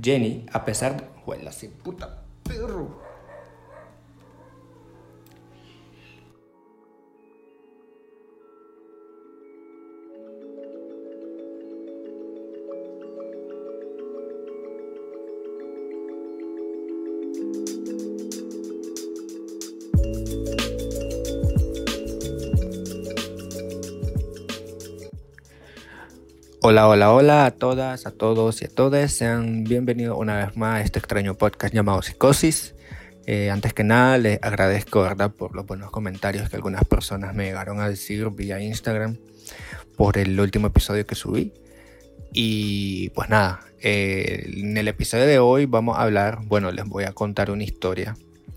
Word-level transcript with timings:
Jenny, 0.00 0.46
a 0.52 0.64
pesar 0.64 0.96
de... 0.96 1.04
¡Huela, 1.26 1.50
puta 1.82 2.22
perro! 2.42 3.05
Hola, 26.68 26.88
hola, 26.88 27.12
hola 27.12 27.46
a 27.46 27.50
todas, 27.52 28.06
a 28.06 28.10
todos 28.10 28.60
y 28.60 28.64
a 28.64 28.68
todas. 28.68 29.12
Sean 29.12 29.62
bienvenidos 29.62 30.18
una 30.18 30.44
vez 30.44 30.56
más 30.56 30.80
a 30.80 30.84
este 30.84 30.98
extraño 30.98 31.36
podcast 31.36 31.72
llamado 31.72 32.02
Psicosis. 32.02 32.74
Eh, 33.24 33.50
antes 33.50 33.72
que 33.72 33.84
nada, 33.84 34.18
les 34.18 34.40
agradezco, 34.42 35.00
¿verdad?, 35.02 35.30
por 35.30 35.54
los 35.54 35.64
buenos 35.64 35.92
comentarios 35.92 36.50
que 36.50 36.56
algunas 36.56 36.82
personas 36.82 37.36
me 37.36 37.44
llegaron 37.44 37.78
a 37.78 37.88
decir 37.88 38.28
vía 38.30 38.60
Instagram 38.60 39.16
por 39.96 40.18
el 40.18 40.40
último 40.40 40.66
episodio 40.66 41.06
que 41.06 41.14
subí. 41.14 41.52
Y 42.32 43.10
pues 43.10 43.28
nada, 43.28 43.60
eh, 43.80 44.50
en 44.52 44.76
el 44.76 44.88
episodio 44.88 45.26
de 45.26 45.38
hoy 45.38 45.66
vamos 45.66 45.96
a 45.96 46.02
hablar, 46.02 46.40
bueno, 46.46 46.72
les 46.72 46.84
voy 46.84 47.04
a 47.04 47.12
contar 47.12 47.52
una 47.52 47.62
historia, 47.62 48.16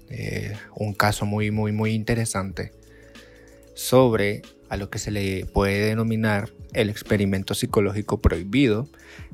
eh, 0.09 0.57
un 0.73 0.95
caso 0.95 1.27
muy, 1.27 1.51
muy, 1.51 1.73
muy 1.73 1.91
interesante 1.91 2.71
sobre 3.76 4.41
a 4.67 4.77
lo 4.77 4.89
que 4.89 4.98
se 4.98 5.12
le 5.12 5.45
puede 5.45 5.85
denominar 5.85 6.49
el 6.73 6.89
experimento 6.89 7.53
psicológico 7.53 8.21
prohibido 8.21 8.87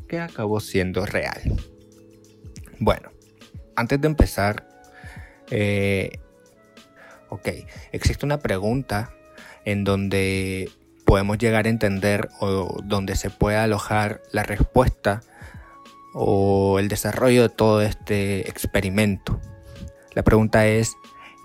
que 0.08 0.20
acabó 0.20 0.60
siendo 0.60 1.06
real. 1.06 1.42
Bueno, 2.80 3.12
antes 3.76 4.00
de 4.02 4.08
empezar, 4.08 4.68
eh, 5.50 6.20
ok, 7.30 7.50
existe 7.92 8.26
una 8.26 8.40
pregunta 8.40 9.14
en 9.66 9.84
donde 9.84 10.70
podemos 11.06 11.38
llegar 11.38 11.66
a 11.66 11.70
entender 11.70 12.30
o 12.40 12.82
donde 12.84 13.16
se 13.16 13.30
puede 13.30 13.58
alojar 13.58 14.22
la 14.32 14.44
respuesta 14.44 15.22
o 16.14 16.80
el 16.80 16.88
desarrollo 16.88 17.44
de 17.44 17.50
todo 17.50 17.82
este 17.82 18.50
experimento. 18.50 19.40
La 20.14 20.24
pregunta 20.24 20.66
es, 20.68 20.96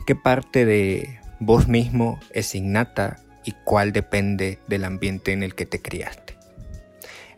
¿qué 0.07 0.15
parte 0.15 0.65
de 0.65 1.21
vos 1.41 1.69
mismo 1.69 2.21
es 2.31 2.55
innata 2.55 3.23
y 3.45 3.53
cuál 3.65 3.93
depende 3.93 4.59
del 4.67 4.85
ambiente 4.85 5.33
en 5.33 5.43
el 5.43 5.55
que 5.55 5.67
te 5.67 5.81
criaste. 5.81 6.41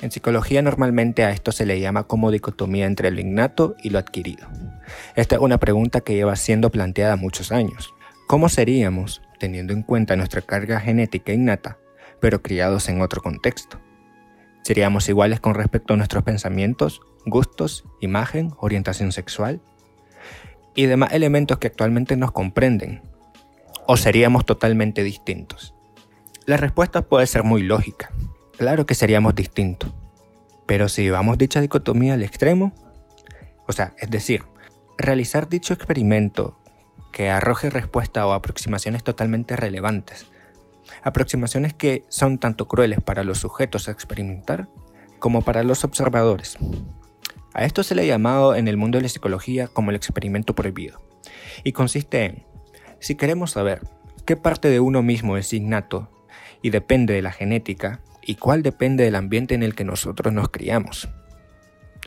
En 0.02 0.10
psicología 0.10 0.62
normalmente 0.62 1.24
a 1.24 1.30
esto 1.30 1.52
se 1.52 1.64
le 1.64 1.78
llama 1.78 2.02
como 2.04 2.32
dicotomía 2.32 2.86
entre 2.86 3.12
lo 3.12 3.20
innato 3.20 3.76
y 3.82 3.90
lo 3.90 4.00
adquirido. 4.00 4.48
Esta 5.14 5.36
es 5.36 5.40
una 5.40 5.58
pregunta 5.58 6.00
que 6.00 6.14
lleva 6.14 6.34
siendo 6.34 6.70
planteada 6.70 7.14
muchos 7.14 7.52
años. 7.52 7.94
¿Cómo 8.26 8.48
seríamos 8.48 9.22
teniendo 9.38 9.72
en 9.72 9.82
cuenta 9.82 10.16
nuestra 10.16 10.42
carga 10.42 10.80
genética 10.80 11.32
innata, 11.32 11.78
pero 12.20 12.42
criados 12.42 12.88
en 12.88 13.00
otro 13.00 13.22
contexto? 13.22 13.80
¿Seríamos 14.62 15.08
iguales 15.08 15.38
con 15.38 15.54
respecto 15.54 15.94
a 15.94 15.96
nuestros 15.96 16.24
pensamientos, 16.24 17.00
gustos, 17.24 17.84
imagen, 18.00 18.54
orientación 18.58 19.12
sexual? 19.12 19.60
Y 20.74 20.86
demás 20.86 21.12
elementos 21.12 21.58
que 21.58 21.68
actualmente 21.68 22.16
nos 22.16 22.32
comprenden. 22.32 23.02
¿O 23.86 23.96
seríamos 23.96 24.46
totalmente 24.46 25.04
distintos? 25.04 25.74
La 26.44 26.56
respuesta 26.56 27.02
puede 27.02 27.26
ser 27.28 27.44
muy 27.44 27.62
lógica. 27.62 28.10
Claro 28.56 28.84
que 28.84 28.96
seríamos 28.96 29.36
distintos. 29.36 29.92
Pero 30.66 30.88
si 30.88 31.02
llevamos 31.02 31.38
dicha 31.38 31.60
dicotomía 31.60 32.14
al 32.14 32.22
extremo, 32.22 32.72
o 33.68 33.72
sea, 33.72 33.94
es 33.98 34.10
decir, 34.10 34.42
realizar 34.98 35.48
dicho 35.48 35.72
experimento 35.72 36.58
que 37.12 37.30
arroje 37.30 37.70
respuesta 37.70 38.26
o 38.26 38.32
aproximaciones 38.32 39.04
totalmente 39.04 39.54
relevantes, 39.54 40.26
aproximaciones 41.04 41.74
que 41.74 42.04
son 42.08 42.38
tanto 42.38 42.66
crueles 42.66 43.00
para 43.00 43.22
los 43.22 43.38
sujetos 43.38 43.86
a 43.86 43.92
experimentar 43.92 44.68
como 45.20 45.42
para 45.42 45.62
los 45.62 45.84
observadores. 45.84 46.58
A 47.54 47.64
esto 47.64 47.84
se 47.84 47.94
le 47.94 48.02
ha 48.02 48.06
llamado 48.06 48.56
en 48.56 48.66
el 48.66 48.76
mundo 48.76 48.98
de 48.98 49.02
la 49.02 49.08
psicología 49.08 49.68
como 49.68 49.90
el 49.90 49.96
experimento 49.96 50.54
prohibido, 50.54 51.00
y 51.62 51.72
consiste 51.72 52.24
en, 52.24 52.46
si 52.98 53.14
queremos 53.14 53.52
saber 53.52 53.82
qué 54.26 54.36
parte 54.36 54.68
de 54.68 54.80
uno 54.80 55.02
mismo 55.02 55.36
es 55.36 55.52
innato 55.52 56.08
y 56.62 56.70
depende 56.70 57.14
de 57.14 57.22
la 57.22 57.32
genética 57.32 58.00
y 58.22 58.36
cuál 58.36 58.62
depende 58.62 59.04
del 59.04 59.16
ambiente 59.16 59.54
en 59.54 59.62
el 59.62 59.74
que 59.74 59.84
nosotros 59.84 60.32
nos 60.32 60.48
criamos. 60.48 61.08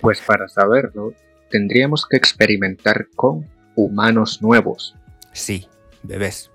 Pues 0.01 0.21
para 0.21 0.47
saberlo, 0.47 1.13
tendríamos 1.51 2.05
que 2.09 2.17
experimentar 2.17 3.07
con 3.15 3.45
humanos 3.75 4.41
nuevos. 4.41 4.95
Sí, 5.33 5.67
bebés. 6.03 6.51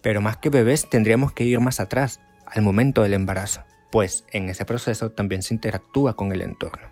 Pero 0.00 0.20
más 0.20 0.36
que 0.36 0.50
bebés 0.50 0.88
tendríamos 0.88 1.32
que 1.32 1.44
ir 1.44 1.60
más 1.60 1.80
atrás, 1.80 2.20
al 2.46 2.62
momento 2.62 3.02
del 3.02 3.14
embarazo, 3.14 3.64
pues 3.90 4.24
en 4.30 4.48
ese 4.48 4.64
proceso 4.64 5.10
también 5.10 5.42
se 5.42 5.54
interactúa 5.54 6.14
con 6.14 6.32
el 6.32 6.42
entorno. 6.42 6.88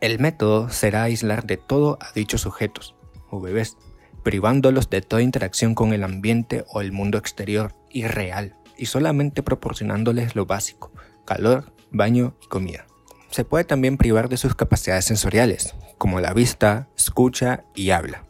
El 0.00 0.18
método 0.18 0.68
será 0.68 1.04
aislar 1.04 1.44
de 1.44 1.56
todo 1.56 1.98
a 2.00 2.12
dichos 2.12 2.42
sujetos, 2.42 2.94
o 3.30 3.40
bebés, 3.40 3.76
privándolos 4.22 4.90
de 4.90 5.00
toda 5.00 5.22
interacción 5.22 5.74
con 5.74 5.92
el 5.92 6.04
ambiente 6.04 6.64
o 6.68 6.82
el 6.82 6.92
mundo 6.92 7.16
exterior 7.16 7.72
y 7.90 8.06
real 8.06 8.54
y 8.78 8.86
solamente 8.86 9.42
proporcionándoles 9.42 10.36
lo 10.36 10.46
básico, 10.46 10.92
calor, 11.24 11.72
baño 11.90 12.34
y 12.42 12.46
comida. 12.48 12.86
Se 13.30 13.44
puede 13.44 13.64
también 13.64 13.96
privar 13.96 14.28
de 14.28 14.36
sus 14.36 14.54
capacidades 14.54 15.04
sensoriales, 15.04 15.74
como 15.98 16.20
la 16.20 16.32
vista, 16.32 16.88
escucha 16.96 17.64
y 17.74 17.90
habla, 17.90 18.24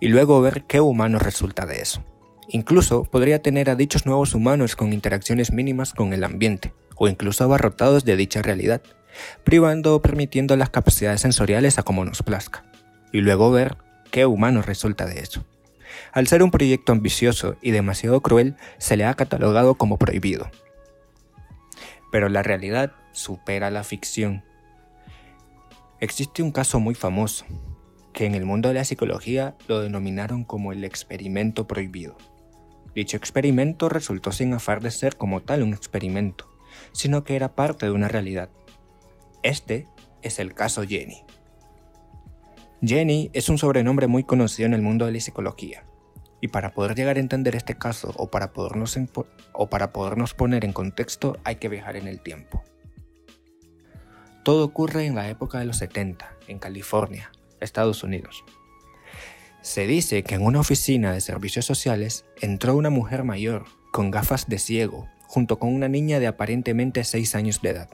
y 0.00 0.08
luego 0.08 0.40
ver 0.40 0.64
qué 0.64 0.80
humano 0.80 1.18
resulta 1.18 1.66
de 1.66 1.80
eso. 1.80 2.02
Incluso 2.48 3.04
podría 3.04 3.40
tener 3.40 3.70
a 3.70 3.76
dichos 3.76 4.04
nuevos 4.04 4.34
humanos 4.34 4.76
con 4.76 4.92
interacciones 4.92 5.52
mínimas 5.52 5.92
con 5.92 6.12
el 6.12 6.24
ambiente, 6.24 6.72
o 6.96 7.08
incluso 7.08 7.44
abarrotados 7.44 8.04
de 8.04 8.16
dicha 8.16 8.42
realidad, 8.42 8.82
privando 9.44 9.94
o 9.94 10.02
permitiendo 10.02 10.56
las 10.56 10.70
capacidades 10.70 11.20
sensoriales 11.20 11.78
a 11.78 11.82
como 11.82 12.04
nos 12.04 12.22
plazca, 12.22 12.64
y 13.12 13.20
luego 13.20 13.50
ver 13.50 13.76
qué 14.10 14.26
humano 14.26 14.62
resulta 14.62 15.06
de 15.06 15.20
eso. 15.20 15.44
Al 16.12 16.26
ser 16.26 16.42
un 16.42 16.50
proyecto 16.50 16.92
ambicioso 16.92 17.56
y 17.62 17.70
demasiado 17.70 18.20
cruel, 18.20 18.56
se 18.78 18.96
le 18.96 19.04
ha 19.04 19.14
catalogado 19.14 19.74
como 19.74 19.98
prohibido. 19.98 20.50
Pero 22.10 22.28
la 22.28 22.42
realidad 22.42 22.92
supera 23.12 23.70
la 23.70 23.84
ficción. 23.84 24.44
Existe 26.00 26.42
un 26.42 26.50
caso 26.50 26.80
muy 26.80 26.94
famoso, 26.94 27.46
que 28.12 28.26
en 28.26 28.34
el 28.34 28.44
mundo 28.44 28.68
de 28.68 28.74
la 28.74 28.84
psicología 28.84 29.56
lo 29.68 29.80
denominaron 29.80 30.44
como 30.44 30.72
el 30.72 30.84
experimento 30.84 31.66
prohibido. 31.66 32.16
Dicho 32.94 33.16
experimento 33.16 33.88
resultó 33.88 34.32
sin 34.32 34.52
afar 34.52 34.82
de 34.82 34.90
ser 34.90 35.16
como 35.16 35.40
tal 35.40 35.62
un 35.62 35.72
experimento, 35.72 36.50
sino 36.92 37.24
que 37.24 37.36
era 37.36 37.54
parte 37.54 37.86
de 37.86 37.92
una 37.92 38.08
realidad. 38.08 38.50
Este 39.42 39.88
es 40.22 40.38
el 40.38 40.54
caso 40.54 40.82
Jenny. 40.82 41.24
Jenny 42.84 43.30
es 43.32 43.48
un 43.48 43.58
sobrenombre 43.58 44.08
muy 44.08 44.24
conocido 44.24 44.66
en 44.66 44.74
el 44.74 44.82
mundo 44.82 45.06
de 45.06 45.12
la 45.12 45.20
psicología. 45.20 45.84
Y 46.40 46.48
para 46.48 46.74
poder 46.74 46.96
llegar 46.96 47.16
a 47.16 47.20
entender 47.20 47.54
este 47.54 47.78
caso 47.78 48.12
o 48.16 48.28
para 48.28 48.52
podernos, 48.52 48.98
o 49.52 49.70
para 49.70 49.92
podernos 49.92 50.34
poner 50.34 50.64
en 50.64 50.72
contexto 50.72 51.38
hay 51.44 51.56
que 51.56 51.68
viajar 51.68 51.94
en 51.94 52.08
el 52.08 52.20
tiempo. 52.20 52.64
Todo 54.42 54.64
ocurre 54.64 55.06
en 55.06 55.14
la 55.14 55.28
época 55.28 55.60
de 55.60 55.66
los 55.66 55.76
70, 55.76 56.36
en 56.48 56.58
California, 56.58 57.30
Estados 57.60 58.02
Unidos. 58.02 58.42
Se 59.60 59.86
dice 59.86 60.24
que 60.24 60.34
en 60.34 60.42
una 60.42 60.58
oficina 60.58 61.12
de 61.12 61.20
servicios 61.20 61.64
sociales 61.64 62.24
entró 62.40 62.74
una 62.74 62.90
mujer 62.90 63.22
mayor, 63.22 63.66
con 63.92 64.10
gafas 64.10 64.48
de 64.48 64.58
ciego, 64.58 65.06
junto 65.28 65.60
con 65.60 65.72
una 65.72 65.86
niña 65.86 66.18
de 66.18 66.26
aparentemente 66.26 67.04
6 67.04 67.36
años 67.36 67.62
de 67.62 67.70
edad, 67.70 67.90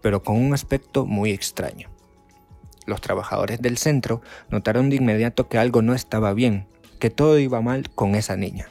pero 0.00 0.22
con 0.22 0.36
un 0.36 0.54
aspecto 0.54 1.04
muy 1.04 1.32
extraño. 1.32 1.90
Los 2.86 3.00
trabajadores 3.00 3.60
del 3.60 3.78
centro 3.78 4.22
notaron 4.50 4.90
de 4.90 4.96
inmediato 4.96 5.48
que 5.48 5.58
algo 5.58 5.82
no 5.82 5.94
estaba 5.94 6.34
bien, 6.34 6.66
que 6.98 7.10
todo 7.10 7.38
iba 7.38 7.60
mal 7.60 7.90
con 7.90 8.14
esa 8.14 8.36
niña. 8.36 8.68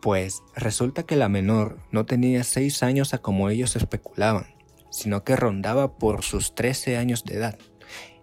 Pues 0.00 0.42
resulta 0.56 1.02
que 1.02 1.16
la 1.16 1.28
menor 1.28 1.78
no 1.90 2.06
tenía 2.06 2.42
6 2.44 2.82
años 2.82 3.12
a 3.12 3.18
como 3.18 3.50
ellos 3.50 3.76
especulaban, 3.76 4.46
sino 4.90 5.24
que 5.24 5.36
rondaba 5.36 5.98
por 5.98 6.22
sus 6.22 6.54
13 6.54 6.96
años 6.96 7.24
de 7.24 7.34
edad 7.34 7.58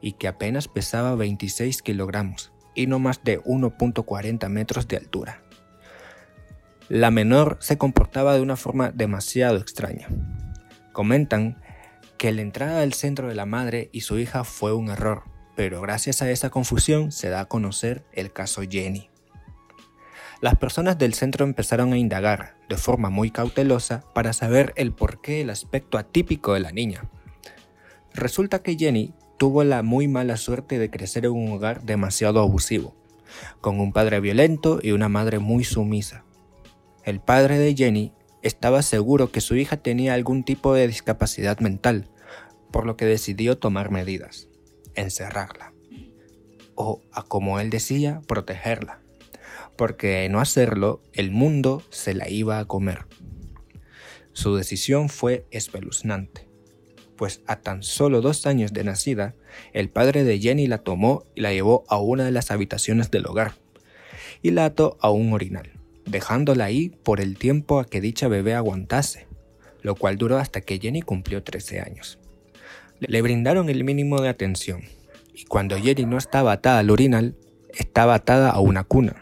y 0.01 0.13
que 0.13 0.27
apenas 0.27 0.67
pesaba 0.67 1.15
26 1.15 1.81
kilogramos 1.81 2.51
y 2.73 2.88
no 2.88 2.99
más 2.99 3.23
de 3.23 3.41
1.40 3.41 4.49
metros 4.49 4.88
de 4.88 4.97
altura. 4.97 5.41
La 6.89 7.11
menor 7.11 7.57
se 7.59 7.77
comportaba 7.77 8.33
de 8.33 8.41
una 8.41 8.55
forma 8.55 8.91
demasiado 8.91 9.57
extraña. 9.57 10.07
Comentan 10.94 11.61
que 12.17 12.31
la 12.31 12.41
entrada 12.41 12.79
del 12.79 12.93
centro 12.93 13.27
de 13.27 13.35
la 13.35 13.45
madre 13.45 13.89
y 13.91 14.01
su 14.01 14.17
hija 14.17 14.43
fue 14.43 14.73
un 14.73 14.89
error, 14.89 15.23
pero 15.55 15.81
gracias 15.81 16.21
a 16.21 16.29
esa 16.31 16.49
confusión 16.49 17.11
se 17.11 17.29
da 17.29 17.41
a 17.41 17.45
conocer 17.45 18.05
el 18.11 18.33
caso 18.33 18.61
Jenny. 18.67 19.09
Las 20.41 20.55
personas 20.55 20.97
del 20.97 21.13
centro 21.13 21.45
empezaron 21.45 21.93
a 21.93 21.97
indagar 21.97 22.55
de 22.69 22.77
forma 22.77 23.09
muy 23.09 23.31
cautelosa 23.31 24.03
para 24.13 24.33
saber 24.33 24.73
el 24.75 24.93
porqué 24.93 25.39
del 25.39 25.49
aspecto 25.49 25.97
atípico 25.97 26.53
de 26.53 26.59
la 26.59 26.71
niña. 26.71 27.09
Resulta 28.13 28.61
que 28.61 28.75
Jenny 28.75 29.13
tuvo 29.37 29.63
la 29.63 29.81
muy 29.83 30.07
mala 30.07 30.37
suerte 30.37 30.77
de 30.77 30.89
crecer 30.89 31.25
en 31.25 31.31
un 31.31 31.51
hogar 31.51 31.83
demasiado 31.83 32.39
abusivo, 32.39 32.95
con 33.61 33.79
un 33.79 33.93
padre 33.93 34.19
violento 34.19 34.79
y 34.81 34.91
una 34.91 35.09
madre 35.09 35.39
muy 35.39 35.63
sumisa. 35.63 36.23
El 37.03 37.19
padre 37.19 37.57
de 37.57 37.75
Jenny 37.75 38.13
estaba 38.41 38.81
seguro 38.81 39.31
que 39.31 39.41
su 39.41 39.55
hija 39.55 39.77
tenía 39.77 40.13
algún 40.13 40.43
tipo 40.43 40.73
de 40.73 40.87
discapacidad 40.87 41.59
mental, 41.59 42.09
por 42.71 42.85
lo 42.85 42.97
que 42.97 43.05
decidió 43.05 43.57
tomar 43.57 43.91
medidas, 43.91 44.47
encerrarla, 44.95 45.73
o, 46.75 47.01
a 47.11 47.23
como 47.23 47.59
él 47.59 47.69
decía, 47.69 48.21
protegerla, 48.27 49.01
porque 49.75 50.07
de 50.07 50.29
no 50.29 50.39
hacerlo 50.39 51.01
el 51.13 51.31
mundo 51.31 51.83
se 51.89 52.13
la 52.13 52.29
iba 52.29 52.59
a 52.59 52.65
comer. 52.65 53.05
Su 54.33 54.55
decisión 54.55 55.09
fue 55.09 55.45
espeluznante, 55.49 56.47
pues 57.15 57.41
a 57.47 57.61
tan 57.61 57.81
solo 57.81 58.21
dos 58.21 58.45
años 58.45 58.73
de 58.73 58.83
nacida, 58.83 59.33
el 59.73 59.89
padre 59.89 60.23
de 60.23 60.39
Jenny 60.39 60.67
la 60.67 60.77
tomó 60.79 61.23
y 61.33 61.41
la 61.41 61.51
llevó 61.51 61.83
a 61.89 61.99
una 61.99 62.25
de 62.25 62.31
las 62.31 62.51
habitaciones 62.51 63.09
del 63.09 63.25
hogar, 63.25 63.53
y 64.43 64.51
la 64.51 64.65
ató 64.65 64.97
a 65.01 65.09
un 65.09 65.33
orinal 65.33 65.76
dejándola 66.07 66.65
ahí 66.65 66.89
por 66.89 67.21
el 67.21 67.38
tiempo 67.38 67.80
a 67.80 67.86
que 67.86 68.01
dicha 68.01 68.27
bebé 68.27 68.56
aguantase, 68.56 69.27
lo 69.81 69.95
cual 69.95 70.18
duró 70.18 70.38
hasta 70.38 70.62
que 70.62 70.80
Jenny 70.80 71.01
cumplió 71.01 71.44
13 71.44 71.81
años. 71.81 72.19
Le 73.00 73.21
brindaron 73.21 73.69
el 73.69 73.83
mínimo 73.83 74.21
de 74.21 74.30
atención, 74.30 74.83
y 75.33 75.45
cuando 75.45 75.77
Jenny 75.77 76.06
no 76.06 76.18
estaba 76.18 76.54
atada 76.54 76.80
al 76.80 76.89
orinal, 76.89 77.36
estaba 77.74 78.15
atada 78.15 78.50
a 78.50 78.59
una 78.59 78.83
cuna, 78.83 79.15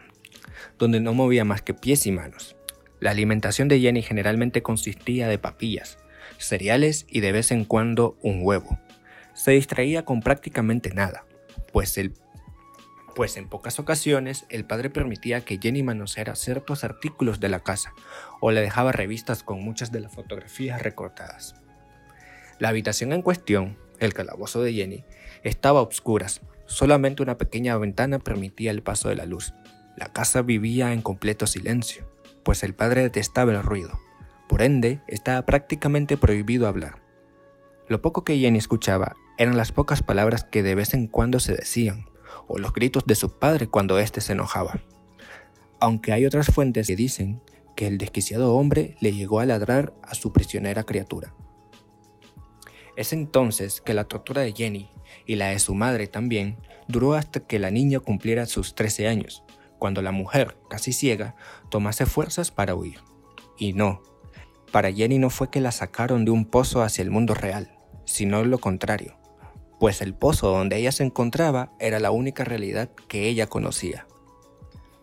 donde 0.79 1.01
no 1.01 1.13
movía 1.13 1.43
más 1.43 1.61
que 1.61 1.73
pies 1.73 2.05
y 2.05 2.11
manos. 2.11 2.55
La 2.99 3.11
alimentación 3.11 3.67
de 3.67 3.79
Jenny 3.79 4.01
generalmente 4.01 4.61
consistía 4.61 5.27
de 5.27 5.37
papillas, 5.37 5.97
cereales 6.37 7.05
y 7.09 7.19
de 7.19 7.31
vez 7.31 7.51
en 7.51 7.65
cuando 7.65 8.17
un 8.21 8.39
huevo. 8.41 8.79
Se 9.33 9.51
distraía 9.51 10.05
con 10.05 10.21
prácticamente 10.21 10.93
nada, 10.93 11.25
pues 11.73 11.97
el 11.97 12.13
pues 13.15 13.37
en 13.37 13.47
pocas 13.47 13.79
ocasiones 13.79 14.45
el 14.49 14.65
padre 14.65 14.89
permitía 14.89 15.41
que 15.41 15.57
Jenny 15.57 15.81
manoseara 15.81 16.35
ciertos 16.35 16.83
artículos 16.83 17.39
de 17.39 17.49
la 17.49 17.61
casa 17.61 17.93
o 18.41 18.51
le 18.51 18.61
dejaba 18.61 18.91
revistas 18.91 19.41
con 19.41 19.61
muchas 19.63 19.91
de 19.91 20.01
las 20.01 20.13
fotografías 20.13 20.81
recortadas. 20.81 21.55
La 22.59 22.69
habitación 22.69 23.13
en 23.13 23.21
cuestión, 23.21 23.77
el 23.99 24.13
calabozo 24.13 24.61
de 24.61 24.73
Jenny, 24.73 25.05
estaba 25.43 25.79
a 25.79 25.83
oscuras, 25.83 26.41
solamente 26.65 27.23
una 27.23 27.37
pequeña 27.37 27.77
ventana 27.77 28.19
permitía 28.19 28.71
el 28.71 28.83
paso 28.83 29.09
de 29.09 29.15
la 29.15 29.25
luz. 29.25 29.53
La 29.95 30.07
casa 30.07 30.41
vivía 30.41 30.91
en 30.91 31.01
completo 31.01 31.47
silencio, 31.47 32.09
pues 32.43 32.63
el 32.63 32.75
padre 32.75 33.01
detestaba 33.01 33.53
el 33.53 33.63
ruido, 33.63 33.99
por 34.49 34.61
ende 34.61 35.01
estaba 35.07 35.45
prácticamente 35.45 36.17
prohibido 36.17 36.67
hablar. 36.67 37.01
Lo 37.87 38.01
poco 38.01 38.25
que 38.25 38.37
Jenny 38.37 38.57
escuchaba 38.57 39.15
eran 39.37 39.57
las 39.57 39.71
pocas 39.71 40.03
palabras 40.03 40.43
que 40.43 40.63
de 40.63 40.75
vez 40.75 40.93
en 40.93 41.07
cuando 41.07 41.39
se 41.39 41.53
decían, 41.53 42.05
o 42.47 42.57
los 42.57 42.73
gritos 42.73 43.05
de 43.05 43.15
su 43.15 43.37
padre 43.39 43.67
cuando 43.67 43.99
éste 43.99 44.21
se 44.21 44.33
enojaba. 44.33 44.79
Aunque 45.79 46.13
hay 46.13 46.25
otras 46.25 46.47
fuentes 46.47 46.87
que 46.87 46.95
dicen 46.95 47.41
que 47.75 47.87
el 47.87 47.97
desquiciado 47.97 48.55
hombre 48.55 48.95
le 49.01 49.13
llegó 49.13 49.39
a 49.39 49.45
ladrar 49.45 49.93
a 50.01 50.15
su 50.15 50.31
prisionera 50.31 50.83
criatura. 50.83 51.33
Es 52.95 53.11
entonces 53.11 53.81
que 53.81 53.93
la 53.93 54.05
tortura 54.05 54.41
de 54.41 54.53
Jenny 54.53 54.89
y 55.25 55.35
la 55.35 55.47
de 55.47 55.59
su 55.59 55.75
madre 55.75 56.07
también 56.07 56.57
duró 56.87 57.13
hasta 57.13 57.41
que 57.41 57.59
la 57.59 57.71
niña 57.71 57.99
cumpliera 57.99 58.45
sus 58.45 58.73
13 58.75 59.07
años, 59.07 59.43
cuando 59.79 60.01
la 60.01 60.11
mujer, 60.11 60.57
casi 60.69 60.93
ciega, 60.93 61.35
tomase 61.69 62.05
fuerzas 62.05 62.51
para 62.51 62.75
huir. 62.75 62.99
Y 63.57 63.73
no, 63.73 64.01
para 64.71 64.91
Jenny 64.91 65.19
no 65.19 65.29
fue 65.29 65.49
que 65.49 65.59
la 65.59 65.71
sacaron 65.71 66.23
de 66.23 66.31
un 66.31 66.45
pozo 66.45 66.81
hacia 66.81 67.01
el 67.01 67.11
mundo 67.11 67.33
real, 67.33 67.77
sino 68.05 68.43
lo 68.45 68.59
contrario 68.59 69.17
pues 69.79 70.01
el 70.01 70.13
pozo 70.13 70.49
donde 70.49 70.77
ella 70.77 70.91
se 70.91 71.03
encontraba 71.03 71.71
era 71.79 71.99
la 71.99 72.11
única 72.11 72.43
realidad 72.43 72.89
que 73.07 73.27
ella 73.27 73.47
conocía. 73.47 74.07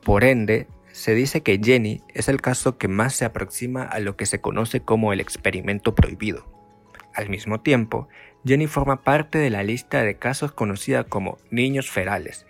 Por 0.03 0.25
ende, 0.25 0.67
se 0.93 1.15
dice 1.15 1.43
que 1.43 1.61
Jenny 1.63 2.03
es 2.15 2.29
el 2.29 2.41
caso 2.41 2.77
que 2.77 2.89
más 2.89 3.15
se 3.15 3.25
aproxima 3.25 3.83
a 3.83 3.99
lo 3.99 4.17
que 4.17 4.27
se 4.27 4.41
conoce 4.41 4.81
como 4.81 5.13
el 5.13 5.21
experimento 5.21 5.95
prohibido. 5.95 6.47
Al 7.15 7.29
mismo 7.29 7.61
tiempo, 7.61 8.09
Jenny 8.45 8.67
forma 8.67 9.03
parte 9.03 9.39
de 9.39 9.51
la 9.51 9.63
lista 9.63 10.03
de 10.03 10.17
casos 10.17 10.53
conocida 10.53 11.05
como 11.05 11.39
niños 11.51 11.91
ferales, 11.91 12.47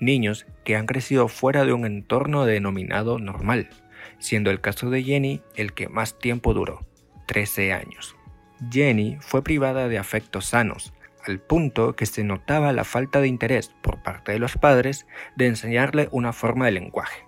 niños 0.00 0.46
que 0.64 0.76
han 0.76 0.86
crecido 0.86 1.28
fuera 1.28 1.64
de 1.64 1.72
un 1.72 1.86
entorno 1.86 2.44
denominado 2.44 3.18
normal, 3.18 3.70
siendo 4.18 4.50
el 4.50 4.60
caso 4.60 4.90
de 4.90 5.02
Jenny 5.02 5.42
el 5.54 5.72
que 5.72 5.88
más 5.88 6.18
tiempo 6.18 6.54
duró, 6.54 6.86
13 7.26 7.72
años. 7.72 8.16
Jenny 8.70 9.16
fue 9.20 9.42
privada 9.42 9.88
de 9.88 9.98
afectos 9.98 10.46
sanos, 10.46 10.92
al 11.26 11.40
punto 11.40 11.96
que 11.96 12.06
se 12.06 12.24
notaba 12.24 12.72
la 12.72 12.84
falta 12.84 13.20
de 13.20 13.28
interés 13.28 13.70
por 13.82 14.02
parte 14.02 14.32
de 14.32 14.38
los 14.38 14.56
padres 14.56 15.06
de 15.36 15.46
enseñarle 15.46 16.08
una 16.12 16.32
forma 16.32 16.66
de 16.66 16.72
lenguaje. 16.72 17.24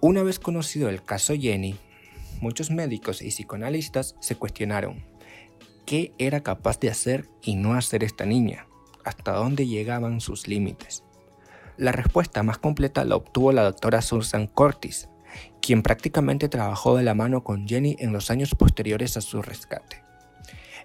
Una 0.00 0.22
vez 0.22 0.38
conocido 0.38 0.88
el 0.88 1.02
caso 1.02 1.34
Jenny, 1.34 1.76
muchos 2.40 2.70
médicos 2.70 3.22
y 3.22 3.28
psicoanalistas 3.28 4.14
se 4.20 4.36
cuestionaron 4.36 5.04
qué 5.86 6.12
era 6.18 6.42
capaz 6.42 6.78
de 6.80 6.90
hacer 6.90 7.28
y 7.42 7.56
no 7.56 7.74
hacer 7.74 8.04
esta 8.04 8.26
niña, 8.26 8.66
hasta 9.04 9.32
dónde 9.32 9.66
llegaban 9.66 10.20
sus 10.20 10.46
límites. 10.46 11.02
La 11.76 11.92
respuesta 11.92 12.42
más 12.42 12.58
completa 12.58 13.04
la 13.04 13.16
obtuvo 13.16 13.52
la 13.52 13.62
doctora 13.62 14.02
Susan 14.02 14.46
Cortis, 14.46 15.08
quien 15.62 15.82
prácticamente 15.82 16.48
trabajó 16.48 16.96
de 16.96 17.02
la 17.02 17.14
mano 17.14 17.42
con 17.42 17.66
Jenny 17.66 17.96
en 17.98 18.12
los 18.12 18.30
años 18.30 18.54
posteriores 18.54 19.16
a 19.16 19.20
su 19.20 19.42
rescate. 19.42 20.07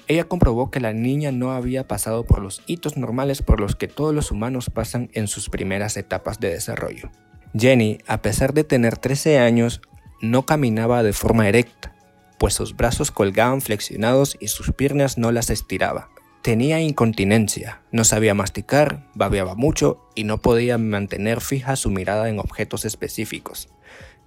Ella 0.08 0.26
comprobó 0.26 0.70
que 0.70 0.82
la 0.82 0.92
niña 0.92 1.32
no 1.32 1.52
había 1.52 1.88
pasado 1.88 2.26
por 2.26 2.42
los 2.42 2.62
hitos 2.68 2.98
normales 2.98 3.42
por 3.42 3.62
los 3.62 3.76
que 3.76 3.88
todos 3.88 4.14
los 4.14 4.32
humanos 4.32 4.70
pasan 4.70 5.10
en 5.14 5.28
sus 5.28 5.50
primeras 5.50 5.96
etapas 5.96 6.40
de 6.40 6.50
desarrollo. 6.50 7.10
Jenny, 7.58 8.00
a 8.08 8.22
pesar 8.22 8.54
de 8.54 8.66
tener 8.66 8.98
13 8.98 9.40
años, 9.40 9.82
no 10.22 10.46
caminaba 10.46 11.04
de 11.04 11.14
forma 11.14 11.48
erecta, 11.48 11.96
pues 12.38 12.54
sus 12.54 12.76
brazos 12.76 13.12
colgaban 13.12 13.62
flexionados 13.62 14.36
y 14.42 14.50
sus 14.50 14.74
piernas 14.74 15.18
no 15.18 15.32
las 15.32 15.50
estiraba. 15.50 16.10
Tenía 16.42 16.82
incontinencia, 16.82 17.82
no 17.92 18.04
sabía 18.04 18.34
masticar, 18.34 19.08
babeaba 19.14 19.56
mucho 19.56 20.10
y 20.16 20.26
no 20.26 20.40
podía 20.40 20.78
mantener 20.78 21.40
fija 21.40 21.78
su 21.78 21.90
mirada 21.90 22.28
en 22.28 22.40
objetos 22.40 22.84
específicos. 22.84 23.70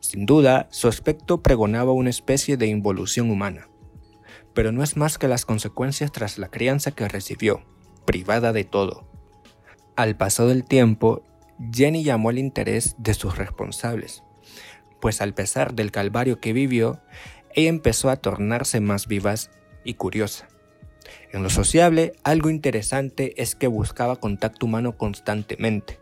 Sin 0.01 0.25
duda, 0.25 0.69
su 0.71 0.89
aspecto 0.89 1.43
pregonaba 1.43 1.93
una 1.93 2.09
especie 2.09 2.57
de 2.57 2.69
involución 2.69 3.31
humana 3.31 3.69
pero 4.57 4.73
no 4.73 4.83
es 4.83 4.97
más 4.97 5.19
que 5.19 5.29
las 5.29 5.45
consecuencias 5.45 6.11
tras 6.11 6.39
la 6.39 6.49
crianza 6.49 6.91
que 6.91 7.07
recibió, 7.07 7.63
privada 8.07 8.55
de 8.55 8.65
todo. 8.65 9.07
Al 9.97 10.17
paso 10.17 10.49
del 10.49 10.65
tiempo, 10.65 11.23
Jenny 11.75 12.03
llamó 12.03 12.31
el 12.31 12.39
interés 12.39 12.97
de 12.97 13.13
sus 13.13 13.37
responsables, 13.37 14.23
pues 14.99 15.21
al 15.21 15.35
pesar 15.35 15.75
del 15.75 15.93
calvario 15.93 16.41
que 16.41 16.55
vivió, 16.55 17.03
ella 17.55 17.69
empezó 17.69 18.09
a 18.09 18.17
tornarse 18.17 18.81
más 18.81 19.09
vivaz 19.09 19.51
y 19.85 19.93
curiosa. 19.93 20.49
En 21.35 21.43
lo 21.43 21.51
sociable, 21.51 22.15
algo 22.25 22.49
interesante 22.49 23.35
es 23.37 23.57
que 23.57 23.67
buscaba 23.67 24.17
contacto 24.17 24.65
humano 24.65 24.97
constantemente, 24.97 25.99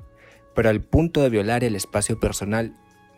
pero 0.55 0.69
al 0.69 0.81
punto 0.81 1.23
de 1.23 1.29
violar 1.29 1.65
el 1.65 1.75
espacio 1.75 2.21
personal 2.21 2.73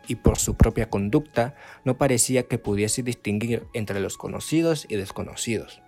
y 0.07 0.17
por 0.17 0.39
su 0.39 0.57
propia 0.57 0.89
conducta 0.91 1.55
no 1.85 1.99
parecía 1.99 2.45
que 2.45 2.59
pudiese 2.59 3.03
distinguir 3.03 3.67
entre 3.73 4.01
los 4.01 4.17
conocidos 4.17 4.87
y 4.89 4.97
desconocidos, 4.97 5.83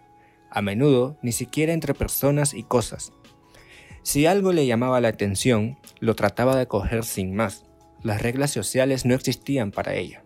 a 0.50 0.62
menudo 0.62 1.18
ni 1.22 1.32
siquiera 1.32 1.72
entre 1.72 1.94
personas 1.94 2.54
y 2.54 2.62
cosas. 2.62 3.12
Si 4.02 4.26
algo 4.26 4.52
le 4.52 4.66
llamaba 4.66 5.00
la 5.00 5.08
atención, 5.08 5.78
lo 6.00 6.14
trataba 6.14 6.56
de 6.56 6.66
coger 6.66 7.04
sin 7.04 7.34
más. 7.34 7.64
Las 8.02 8.22
reglas 8.22 8.50
sociales 8.50 9.04
no 9.04 9.14
existían 9.14 9.70
para 9.70 9.94
ella. 9.94 10.22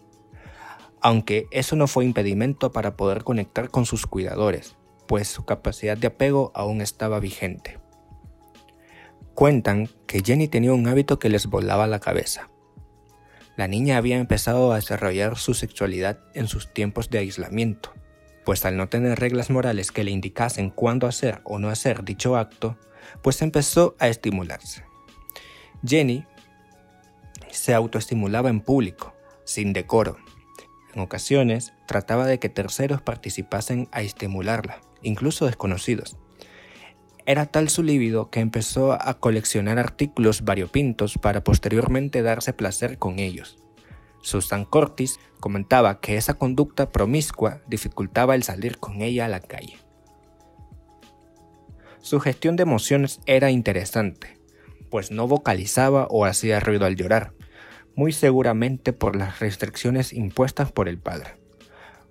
Aunque 1.01 1.47
eso 1.51 1.75
no 1.75 1.89
fue 1.89 2.05
impedimento 2.05 2.71
para 2.71 2.97
poder 2.97 3.25
conectar 3.25 3.71
con 3.71 3.87
sus 3.87 4.07
cuidadores, 4.07 4.77
pues 5.09 5.27
su 5.27 5.45
capacidad 5.45 5.97
de 5.97 6.07
apego 6.07 6.53
aún 6.55 6.81
estaba 6.81 7.19
vigente. 7.19 7.81
Cuentan 9.35 9.89
que 10.07 10.23
Jenny 10.23 10.47
tenía 10.47 10.75
un 10.75 10.87
hábito 10.87 11.19
que 11.19 11.31
les 11.31 11.47
volaba 11.47 11.87
la 11.87 11.99
cabeza 11.99 12.52
la 13.57 13.69
niña 13.69 13.97
había 13.97 14.17
empezado 14.17 14.73
a 14.73 14.77
desarrollar 14.77 15.37
su 15.37 15.55
sexualidad 15.55 16.19
en 16.35 16.49
sus 16.49 16.73
tiempos 16.73 17.11
de 17.11 17.19
aislamiento, 17.19 17.93
pues 18.45 18.65
al 18.65 18.77
no 18.77 18.89
tener 18.89 19.19
reglas 19.19 19.51
morales 19.51 19.93
que 19.93 20.05
le 20.05 20.11
indicasen 20.11 20.71
cuándo 20.71 21.07
hacer 21.07 21.41
o 21.45 21.59
no 21.59 21.69
hacer 21.69 22.05
dicho 22.05 22.37
acto, 22.37 22.79
pues 23.23 23.43
empezó 23.43 23.95
a 23.99 24.09
estimularse. 24.09 24.85
Jenny 25.85 26.25
se 27.51 27.75
autoestimulaba 27.75 28.49
en 28.49 28.61
público, 28.61 29.15
sin 29.45 29.73
decoro. 29.73 30.17
En 30.95 31.01
ocasiones 31.01 31.73
trataba 31.87 32.27
de 32.27 32.39
que 32.39 32.49
terceros 32.49 33.03
participasen 33.03 33.89
a 33.93 34.03
estimularla, 34.03 34.81
incluso 35.03 35.47
desconocidos. 35.47 36.17
Era 37.25 37.47
tal 37.47 37.69
su 37.69 37.85
líbido 37.85 38.31
que 38.31 38.41
empezó 38.41 38.93
a 38.93 39.15
coleccionar 39.15 39.79
artículos 39.79 40.43
variopintos 40.43 41.19
para 41.19 41.45
posteriormente 41.45 42.23
darse 42.23 42.53
placer 42.53 42.99
con 42.99 43.21
ellos. 43.21 43.59
Susan 44.23 44.65
Cortis 44.65 45.21
comentaba 45.39 46.01
que 46.01 46.17
esa 46.17 46.35
conducta 46.35 46.91
promiscua 46.91 47.61
dificultaba 47.69 48.35
el 48.35 48.43
salir 48.43 48.79
con 48.79 49.03
ella 49.03 49.27
a 49.27 49.29
la 49.29 49.41
calle. 49.41 49.77
Su 52.01 52.19
gestión 52.19 52.57
de 52.57 52.65
emociones 52.65 53.21
era 53.27 53.51
interesante, 53.51 54.39
pues 54.91 55.13
no 55.13 55.29
vocalizaba 55.29 56.09
o 56.11 56.25
hacía 56.25 56.59
ruido 56.59 56.87
al 56.87 56.97
llorar, 56.97 57.35
muy 57.95 58.13
seguramente 58.13 58.93
por 58.93 59.15
las 59.15 59.39
restricciones 59.39 60.13
impuestas 60.13 60.73
por 60.73 60.89
el 60.89 60.99
padre. 60.99 61.37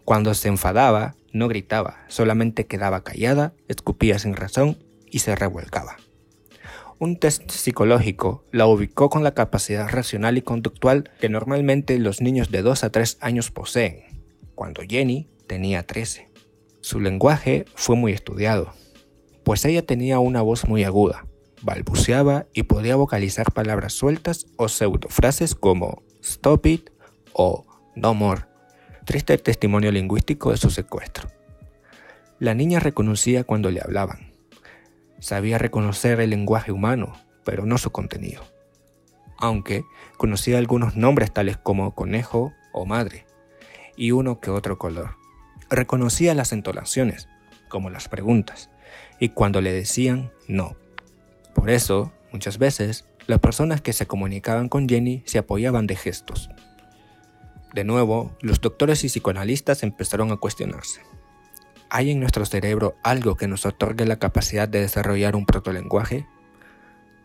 Cuando 0.06 0.34
se 0.34 0.48
enfadaba, 0.48 1.16
no 1.34 1.50
gritaba, 1.50 1.98
solamente 2.08 2.66
quedaba 2.66 3.04
callada, 3.04 3.54
escupía 3.68 4.18
sin 4.18 4.36
razón 4.36 4.78
y 5.12 5.20
se 5.20 5.36
revuelcaba. 5.36 5.98
Un 6.98 7.18
test 7.18 7.50
psicológico 7.50 8.46
la 8.52 8.68
ubicó 8.68 9.10
con 9.10 9.24
la 9.24 9.34
capacidad 9.34 9.90
racional 9.90 10.38
y 10.38 10.44
conductual 10.44 11.10
que 11.20 11.30
normalmente 11.30 11.98
los 11.98 12.22
niños 12.22 12.52
de 12.52 12.62
2 12.62 12.84
a 12.84 12.92
3 12.92 13.18
años 13.22 13.50
poseen, 13.50 14.04
cuando 14.56 14.84
Jenny 14.88 15.28
tenía 15.48 15.86
13. 15.86 16.30
Su 16.82 17.00
lenguaje 17.00 17.66
fue 17.76 17.96
muy 17.96 18.12
estudiado, 18.12 18.74
pues 19.44 19.66
ella 19.66 19.86
tenía 19.86 20.20
una 20.20 20.42
voz 20.42 20.68
muy 20.68 20.84
aguda, 20.84 21.26
balbuceaba 21.64 22.46
y 22.54 22.64
podía 22.64 22.96
vocalizar 22.96 23.52
palabras 23.52 23.94
sueltas 23.94 24.46
o 24.58 24.68
pseudofrases 24.68 25.56
como 25.56 26.04
stop 26.22 26.66
it 26.68 26.90
o 27.34 27.66
no 27.96 28.14
more. 28.14 28.46
Triste 29.06 29.38
testimonio 29.40 29.92
lingüístico 29.92 30.52
de 30.52 30.58
su 30.58 30.70
secuestro. 30.70 31.30
La 32.40 32.54
niña 32.54 32.80
reconocía 32.80 33.44
cuando 33.44 33.72
le 33.72 33.82
hablaban, 33.82 34.31
Sabía 35.22 35.60
reconocer 35.60 36.20
el 36.20 36.32
lenguaje 36.32 36.72
humano, 36.72 37.14
pero 37.46 37.68
no 37.68 37.78
su 37.78 37.92
contenido. 37.92 38.44
Aunque 39.38 39.84
conocía 40.18 40.58
algunos 40.58 40.96
nombres 40.96 41.32
tales 41.32 41.58
como 41.58 41.94
conejo 41.94 42.54
o 42.74 42.88
madre, 42.88 43.28
y 43.96 44.12
uno 44.12 44.40
que 44.40 44.50
otro 44.50 44.80
color. 44.80 45.18
Reconocía 45.70 46.34
las 46.34 46.54
entonaciones, 46.54 47.30
como 47.70 47.92
las 47.92 48.10
preguntas, 48.10 48.72
y 49.20 49.30
cuando 49.30 49.62
le 49.62 49.72
decían 49.72 50.32
no. 50.48 50.76
Por 51.54 51.70
eso, 51.70 52.12
muchas 52.34 52.58
veces, 52.58 53.06
las 53.28 53.40
personas 53.40 53.80
que 53.80 53.94
se 53.94 54.08
comunicaban 54.08 54.70
con 54.70 54.90
Jenny 54.90 55.22
se 55.28 55.38
apoyaban 55.38 55.86
de 55.86 55.98
gestos. 55.98 56.50
De 57.76 57.84
nuevo, 57.84 58.36
los 58.42 58.60
doctores 58.60 59.04
y 59.04 59.08
psicoanalistas 59.08 59.84
empezaron 59.84 60.32
a 60.32 60.38
cuestionarse. 60.38 61.02
¿Hay 61.94 62.10
en 62.10 62.22
nuestro 62.22 62.46
cerebro 62.46 62.96
algo 63.04 63.36
que 63.36 63.50
nos 63.50 63.66
otorgue 63.66 64.06
la 64.06 64.18
capacidad 64.18 64.66
de 64.66 64.80
desarrollar 64.80 65.36
un 65.36 65.46
protolenguaje? 65.46 66.26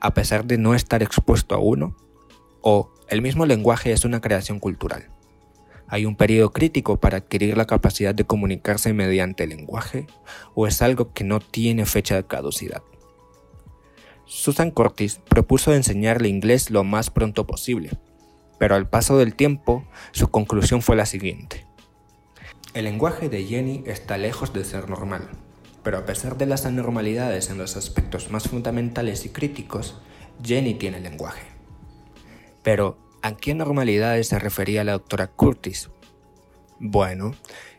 A 0.01 0.13
pesar 0.13 0.45
de 0.45 0.59
no 0.59 0.75
estar 0.75 1.05
expuesto 1.05 1.55
a 1.55 1.59
uno, 1.59 1.97
o 2.63 2.93
el 3.09 3.23
mismo 3.23 3.47
lenguaje 3.47 3.93
es 3.93 4.05
una 4.05 4.21
creación 4.21 4.59
cultural. 4.59 5.09
¿Hay 5.87 6.05
un 6.05 6.17
periodo 6.17 6.53
crítico 6.53 6.99
para 6.99 7.19
adquirir 7.19 7.57
la 7.57 7.69
capacidad 7.69 8.13
de 8.13 8.25
comunicarse 8.25 8.93
mediante 8.93 9.45
el 9.45 9.51
lenguaje 9.51 10.09
o 10.57 10.67
es 10.67 10.83
algo 10.83 11.13
que 11.13 11.23
no 11.23 11.39
tiene 11.39 11.87
fecha 11.87 12.17
de 12.17 12.27
caducidad? 12.27 12.83
Susan 14.25 14.73
Curtis 14.73 15.21
propuso 15.29 15.75
enseñarle 15.75 16.29
inglés 16.29 16.73
lo 16.73 16.83
más 16.83 17.11
pronto 17.11 17.47
posible, 17.47 17.91
pero 18.59 18.75
al 18.75 18.89
paso 18.89 19.17
del 19.17 19.37
tiempo 19.37 19.87
su 20.11 20.27
conclusión 20.27 20.83
fue 20.83 20.97
la 20.97 21.07
siguiente. 21.07 21.66
El 22.77 22.85
lenguaje 22.85 23.31
de 23.31 23.43
Jenny 23.43 23.83
está 23.87 24.19
lejos 24.19 24.53
de 24.53 24.63
ser 24.63 24.91
normal, 24.91 25.31
pero 25.83 25.97
a 25.97 26.05
pesar 26.05 26.37
de 26.37 26.45
las 26.45 26.67
anormalidades 26.67 27.49
en 27.49 27.57
los 27.57 27.75
aspectos 27.75 28.31
más 28.31 28.49
fundamentales 28.49 29.25
y 29.25 29.31
críticos, 29.31 29.97
Jenny 30.45 30.75
tiene 30.75 31.01
lenguaje. 31.01 31.47
Pero, 32.63 32.99
¿a 33.23 33.35
qué 33.35 33.53
anormalidades 33.53 34.29
se 34.29 34.39
refería 34.39 34.85
la 34.85 34.93
doctora 34.93 35.27
Curtis? 35.27 35.89
Bueno, 36.79 37.35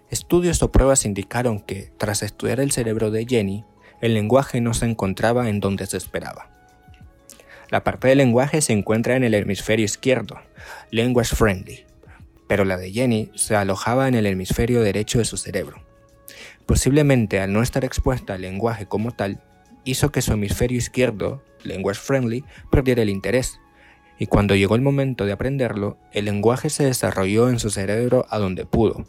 estudios 0.10 0.63
o 0.63 0.72
pruebas 0.72 1.06
indicaron 1.06 1.60
que, 1.60 1.92
tras 2.00 2.24
estudiar 2.24 2.60
el 2.60 2.72
cerebro 2.72 3.12
de 3.12 3.27
Jenny, 3.27 3.66
el 4.01 4.16
lenguaje 4.16 4.62
no 4.62 4.74
se 4.74 4.88
encontraba 4.88 5.48
en 5.48 5.60
donde 5.60 5.86
se 5.86 5.98
esperaba. 5.98 6.50
La 7.70 7.84
parte 7.84 8.08
del 8.08 8.18
lenguaje 8.18 8.63
se 8.63 8.74
encuentra 8.74 9.16
en 9.16 9.24
el 9.24 9.36
hemisferio 9.36 9.86
izquierdo, 9.86 10.39
language 10.89 11.36
friendly, 11.36 11.87
pero 12.48 12.66
la 12.66 12.77
de 12.77 12.92
Jenny 12.92 13.32
se 13.36 13.56
alojaba 13.56 14.08
en 14.08 14.16
el 14.16 14.25
hemisferio 14.25 14.82
derecho 14.82 15.20
de 15.20 15.25
su 15.25 15.38
cerebro. 15.38 15.84
Posiblemente 16.66 17.39
al 17.39 17.54
no 17.54 17.62
estar 17.62 17.86
expuesta 17.86 18.34
al 18.34 18.42
lenguaje 18.42 18.88
como 18.88 19.12
tal, 19.12 19.42
hizo 19.84 20.12
que 20.12 20.22
su 20.22 20.34
hemisferio 20.34 20.77
izquierdo, 20.77 21.44
language 21.63 22.00
friendly, 22.00 22.44
perdiera 22.72 23.01
el 23.01 23.10
interés. 23.10 23.60
Y 24.20 24.25
cuando 24.27 24.56
llegó 24.56 24.75
el 24.75 24.82
momento 24.82 25.25
de 25.25 25.32
aprenderlo, 25.32 25.98
el 26.12 26.25
lenguaje 26.25 26.70
se 26.70 26.86
desarrolló 26.86 27.50
en 27.50 27.60
su 27.60 27.70
cerebro 27.70 28.25
a 28.30 28.39
donde 28.39 28.66
pudo, 28.66 29.06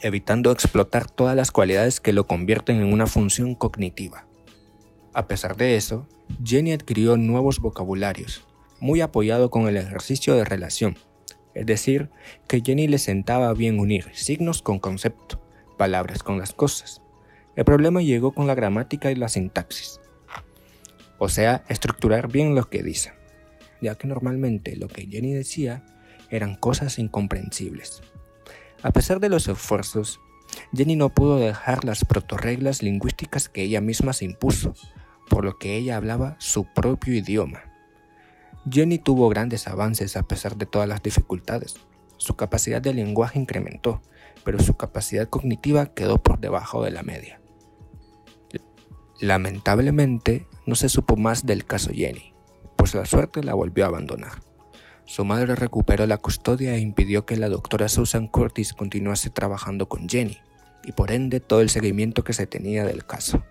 evitando 0.00 0.50
explotar 0.50 1.10
todas 1.10 1.36
las 1.36 1.50
cualidades 1.50 2.00
que 2.00 2.12
lo 2.12 2.26
convierten 2.26 2.80
en 2.80 2.92
una 2.92 3.06
función 3.06 3.54
cognitiva. 3.54 4.26
A 5.12 5.26
pesar 5.26 5.56
de 5.56 5.76
eso, 5.76 6.06
Jenny 6.44 6.72
adquirió 6.72 7.16
nuevos 7.16 7.60
vocabularios, 7.60 8.44
muy 8.80 9.00
apoyado 9.00 9.50
con 9.50 9.68
el 9.68 9.76
ejercicio 9.76 10.34
de 10.34 10.44
relación, 10.44 10.96
es 11.58 11.66
decir, 11.66 12.08
que 12.46 12.62
Jenny 12.64 12.86
le 12.86 12.98
sentaba 12.98 13.52
bien 13.52 13.80
unir 13.80 14.10
signos 14.12 14.62
con 14.62 14.78
concepto, 14.78 15.42
palabras 15.76 16.22
con 16.22 16.38
las 16.38 16.52
cosas. 16.52 17.02
El 17.56 17.64
problema 17.64 18.00
llegó 18.00 18.32
con 18.32 18.46
la 18.46 18.54
gramática 18.54 19.10
y 19.10 19.16
la 19.16 19.28
sintaxis, 19.28 20.00
o 21.18 21.28
sea, 21.28 21.64
estructurar 21.68 22.30
bien 22.30 22.54
lo 22.54 22.70
que 22.70 22.84
dice, 22.84 23.12
ya 23.82 23.96
que 23.96 24.06
normalmente 24.06 24.76
lo 24.76 24.86
que 24.86 25.06
Jenny 25.06 25.32
decía 25.32 25.84
eran 26.30 26.54
cosas 26.54 27.00
incomprensibles. 27.00 28.02
A 28.82 28.92
pesar 28.92 29.18
de 29.18 29.28
los 29.28 29.48
esfuerzos, 29.48 30.20
Jenny 30.72 30.94
no 30.94 31.08
pudo 31.08 31.40
dejar 31.40 31.84
las 31.84 32.04
protorreglas 32.04 32.84
lingüísticas 32.84 33.48
que 33.48 33.62
ella 33.62 33.80
misma 33.80 34.12
se 34.12 34.26
impuso, 34.26 34.74
por 35.28 35.44
lo 35.44 35.58
que 35.58 35.76
ella 35.76 35.96
hablaba 35.96 36.36
su 36.38 36.72
propio 36.72 37.14
idioma. 37.14 37.67
Jenny 38.70 38.98
tuvo 38.98 39.28
grandes 39.28 39.68
avances 39.68 40.16
a 40.16 40.22
pesar 40.22 40.56
de 40.56 40.66
todas 40.66 40.88
las 40.88 41.02
dificultades. 41.02 41.76
Su 42.16 42.36
capacidad 42.36 42.82
de 42.82 42.94
lenguaje 42.94 43.38
incrementó, 43.38 44.02
pero 44.44 44.58
su 44.60 44.76
capacidad 44.76 45.28
cognitiva 45.28 45.86
quedó 45.86 46.18
por 46.22 46.40
debajo 46.40 46.82
de 46.82 46.90
la 46.90 47.02
media. 47.02 47.40
Lamentablemente, 49.20 50.46
no 50.66 50.74
se 50.74 50.88
supo 50.88 51.16
más 51.16 51.44
del 51.44 51.64
caso 51.64 51.90
Jenny, 51.92 52.34
pues 52.76 52.94
la 52.94 53.04
suerte 53.04 53.42
la 53.42 53.54
volvió 53.54 53.84
a 53.84 53.88
abandonar. 53.88 54.42
Su 55.04 55.24
madre 55.24 55.54
recuperó 55.54 56.06
la 56.06 56.18
custodia 56.18 56.74
e 56.74 56.80
impidió 56.80 57.24
que 57.24 57.36
la 57.36 57.48
doctora 57.48 57.88
Susan 57.88 58.28
Curtis 58.28 58.74
continuase 58.74 59.30
trabajando 59.30 59.88
con 59.88 60.08
Jenny, 60.08 60.38
y 60.84 60.92
por 60.92 61.10
ende 61.10 61.40
todo 61.40 61.60
el 61.62 61.70
seguimiento 61.70 62.24
que 62.24 62.32
se 62.32 62.46
tenía 62.46 62.84
del 62.84 63.06
caso. 63.06 63.42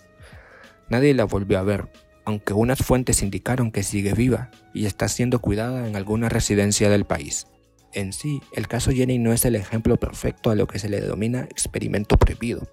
Nadie 0.89 1.13
la 1.13 1.25
volvió 1.25 1.59
a 1.59 1.63
ver, 1.63 1.89
aunque 2.27 2.51
unas 2.51 2.79
fuentes 2.79 3.23
indicaron 3.23 3.71
que 3.71 3.83
sigue 3.83 4.13
viva 4.13 4.51
y 4.73 4.85
está 4.85 5.07
siendo 5.07 5.39
cuidada 5.39 5.87
en 5.87 5.95
alguna 5.95 6.27
residencia 6.27 6.89
del 6.89 7.05
país. 7.05 7.47
En 7.93 8.11
sí, 8.11 8.41
el 8.51 8.67
caso 8.67 8.91
Jenny 8.91 9.17
no 9.17 9.31
es 9.31 9.45
el 9.45 9.55
ejemplo 9.55 9.95
perfecto 9.95 10.49
a 10.49 10.55
lo 10.55 10.67
que 10.67 10.77
se 10.77 10.89
le 10.89 10.99
denomina 10.99 11.43
experimento 11.43 12.17
prohibido, 12.17 12.67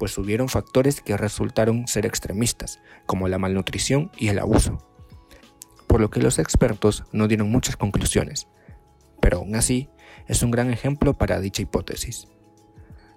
pues 0.00 0.18
hubieron 0.18 0.48
factores 0.48 1.02
que 1.02 1.16
resultaron 1.16 1.86
ser 1.86 2.04
extremistas, 2.04 2.80
como 3.06 3.28
la 3.28 3.38
malnutrición 3.38 4.10
y 4.18 4.26
el 4.26 4.40
abuso, 4.40 4.84
por 5.86 6.00
lo 6.00 6.10
que 6.10 6.18
los 6.18 6.40
expertos 6.40 7.04
no 7.12 7.28
dieron 7.28 7.48
muchas 7.48 7.76
conclusiones, 7.76 8.48
pero 9.20 9.36
aún 9.36 9.54
así 9.54 9.88
es 10.26 10.42
un 10.42 10.50
gran 10.50 10.68
ejemplo 10.72 11.16
para 11.16 11.38
dicha 11.38 11.62
hipótesis. 11.62 12.26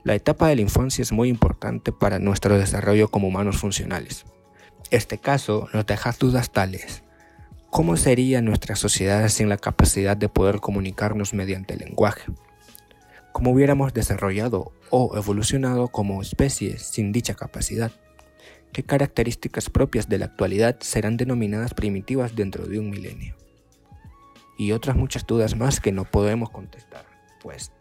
La 0.04 0.14
etapa 0.14 0.50
de 0.50 0.56
la 0.56 0.62
infancia 0.62 1.02
es 1.02 1.12
muy 1.12 1.30
importante 1.30 1.92
para 1.92 2.20
nuestro 2.20 2.60
desarrollo 2.60 3.08
como 3.08 3.28
humanos 3.28 3.58
funcionales. 3.58 4.24
Este 4.92 5.18
caso 5.18 5.70
nos 5.74 5.86
deja 5.86 6.14
dudas 6.20 6.52
tales. 6.52 7.04
¿Cómo 7.70 7.98
sería 7.98 8.42
nuestra 8.42 8.76
sociedad 8.76 9.28
sin 9.30 9.50
la 9.50 9.58
capacidad 9.58 10.16
de 10.16 10.30
poder 10.30 10.60
comunicarnos 10.60 11.34
mediante 11.34 11.74
el 11.74 11.80
lenguaje? 11.80 12.32
¿Cómo 13.32 13.52
hubiéramos 13.52 13.94
desarrollado 13.94 14.72
o 14.92 15.18
evolucionado 15.18 15.88
como 15.88 16.22
especie 16.22 16.78
sin 16.78 17.12
dicha 17.12 17.34
capacidad? 17.34 17.92
¿Qué 18.72 18.84
características 18.84 19.72
propias 19.72 20.08
de 20.08 20.20
la 20.20 20.26
actualidad 20.26 20.78
serán 20.82 21.18
denominadas 21.18 21.74
primitivas 21.74 22.36
dentro 22.36 22.68
de 22.68 22.78
un 22.78 22.92
milenio? 22.92 23.36
Y 24.58 24.72
otras 24.72 24.96
muchas 24.96 25.26
dudas 25.26 25.56
más 25.56 25.80
que 25.80 25.92
no 25.92 26.06
podemos 26.06 26.52
contestar, 26.52 27.06
pues, 27.42 27.72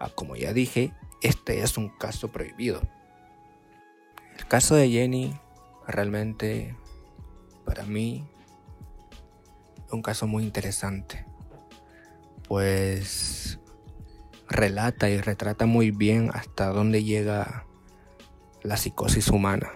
ah, 0.00 0.10
como 0.14 0.34
ya 0.34 0.54
dije, 0.54 0.94
este 1.20 1.62
es 1.62 1.76
un 1.76 1.90
caso 1.90 2.32
prohibido. 2.32 2.80
El 4.38 4.46
caso 4.46 4.74
de 4.74 4.88
Jenny 4.88 5.38
realmente 5.86 6.76
para 7.64 7.84
mí 7.84 8.26
un 9.90 10.02
caso 10.02 10.26
muy 10.26 10.44
interesante, 10.44 11.26
pues 12.48 13.60
relata 14.48 15.10
y 15.10 15.20
retrata 15.20 15.66
muy 15.66 15.90
bien 15.90 16.30
hasta 16.32 16.68
dónde 16.68 17.04
llega 17.04 17.66
la 18.62 18.76
psicosis 18.76 19.28
humana. 19.28 19.70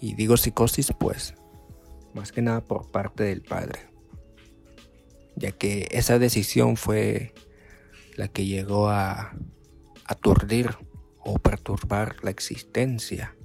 Y 0.00 0.14
digo 0.14 0.36
psicosis 0.36 0.92
pues 0.98 1.34
más 2.14 2.32
que 2.32 2.42
nada 2.42 2.62
por 2.62 2.90
parte 2.90 3.24
del 3.24 3.42
padre, 3.42 3.90
ya 5.36 5.52
que 5.52 5.88
esa 5.90 6.18
decisión 6.18 6.76
fue 6.76 7.34
la 8.16 8.28
que 8.28 8.46
llegó 8.46 8.88
a 8.88 9.36
aturdir 10.06 10.76
o 11.18 11.38
perturbar 11.38 12.16
la 12.22 12.30
existencia 12.30 13.36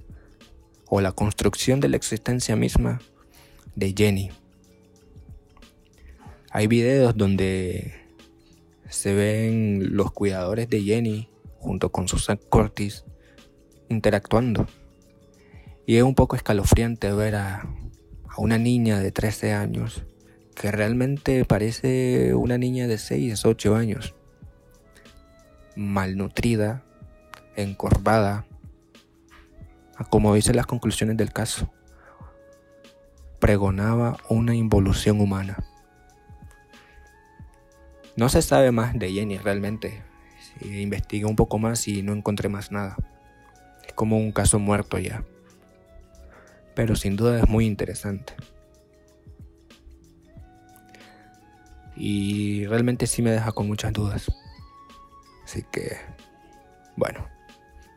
o 0.94 1.00
la 1.00 1.12
construcción 1.12 1.80
de 1.80 1.88
la 1.88 1.96
existencia 1.96 2.54
misma 2.54 3.00
de 3.76 3.94
Jenny. 3.96 4.30
Hay 6.50 6.66
videos 6.66 7.16
donde 7.16 7.94
se 8.90 9.14
ven 9.14 9.96
los 9.96 10.12
cuidadores 10.12 10.68
de 10.68 10.82
Jenny 10.82 11.30
junto 11.56 11.90
con 11.90 12.08
Susan 12.08 12.38
Curtis 12.50 13.06
interactuando. 13.88 14.66
Y 15.86 15.96
es 15.96 16.02
un 16.02 16.14
poco 16.14 16.36
escalofriante 16.36 17.10
ver 17.14 17.36
a, 17.36 17.60
a 18.28 18.34
una 18.36 18.58
niña 18.58 19.00
de 19.00 19.12
13 19.12 19.54
años 19.54 20.04
que 20.54 20.70
realmente 20.70 21.46
parece 21.46 22.34
una 22.34 22.58
niña 22.58 22.86
de 22.86 22.98
6, 22.98 23.46
8 23.46 23.76
años. 23.76 24.14
Malnutrida, 25.74 26.84
encorvada, 27.56 28.44
como 30.10 30.34
dicen 30.34 30.56
las 30.56 30.66
conclusiones 30.66 31.16
del 31.16 31.32
caso. 31.32 31.72
Pregonaba 33.38 34.16
una 34.28 34.54
involución 34.54 35.20
humana. 35.20 35.58
No 38.16 38.28
se 38.28 38.42
sabe 38.42 38.72
más 38.72 38.98
de 38.98 39.10
Jenny 39.10 39.38
realmente. 39.38 40.02
investigué 40.60 41.24
un 41.24 41.36
poco 41.36 41.58
más 41.58 41.88
y 41.88 42.02
no 42.02 42.12
encontré 42.12 42.48
más 42.48 42.70
nada. 42.70 42.96
Es 43.86 43.92
como 43.94 44.16
un 44.16 44.32
caso 44.32 44.58
muerto 44.58 44.98
ya. 44.98 45.24
Pero 46.74 46.94
sin 46.94 47.16
duda 47.16 47.38
es 47.40 47.48
muy 47.48 47.66
interesante. 47.66 48.34
Y 51.96 52.66
realmente 52.66 53.06
sí 53.06 53.22
me 53.22 53.30
deja 53.30 53.52
con 53.52 53.66
muchas 53.66 53.92
dudas. 53.92 54.30
Así 55.44 55.64
que, 55.70 55.96
bueno, 56.96 57.26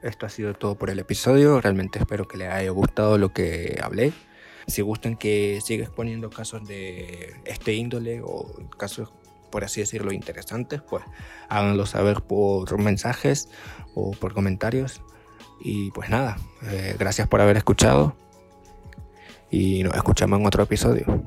esto 0.07 0.25
ha 0.25 0.29
sido 0.29 0.53
todo 0.53 0.75
por 0.75 0.89
el 0.89 1.00
episodio. 1.00 1.59
Realmente 1.62 2.00
espero 2.00 2.27
que 2.27 2.38
les 2.38 2.50
haya 2.50 2.69
gustado 2.69 3.17
lo 3.17 3.33
que 3.33 3.79
hablé. 3.83 4.13
Si 4.67 4.81
gustan 4.81 5.15
que 5.15 5.59
siga 5.63 5.83
exponiendo 5.83 6.29
casos 6.29 6.67
de 6.67 7.35
este 7.45 7.74
índole 7.74 8.21
o 8.24 8.45
casos, 8.77 9.12
por 9.51 9.63
así 9.63 9.81
decirlo, 9.81 10.12
interesantes, 10.12 10.81
pues 10.81 11.03
háganlo 11.50 11.85
saber 11.85 12.21
por 12.21 12.77
mensajes 12.79 13.50
o 13.93 14.12
por 14.12 14.33
comentarios. 14.33 15.01
Y 15.59 15.91
pues 15.91 16.09
nada, 16.09 16.38
eh, 16.63 16.95
gracias 16.97 17.27
por 17.27 17.41
haber 17.41 17.57
escuchado 17.57 18.15
y 19.50 19.83
nos 19.83 19.95
escuchamos 19.95 20.39
en 20.39 20.45
otro 20.45 20.63
episodio. 20.63 21.24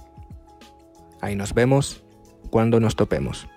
Ahí 1.21 1.35
nos 1.35 1.55
vemos 1.55 2.03
cuando 2.51 2.81
nos 2.81 2.97
topemos. 2.97 3.49